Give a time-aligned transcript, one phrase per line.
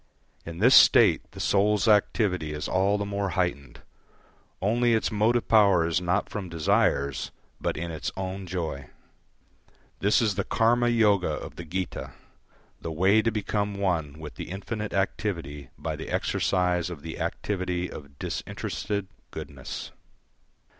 [0.47, 3.81] In this state the soul's activity is all the more heightened,
[4.59, 8.89] only its motive power is not from desires, but in its own joy.
[9.99, 12.13] This is the Karma yoga of the Gita,
[12.81, 17.87] the way to become one with the infinite activity by the exercise of the activity
[17.87, 19.91] of disinterested goodness.